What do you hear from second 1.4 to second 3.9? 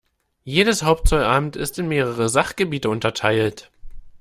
ist in mehrere Sachgebiete unterteilt.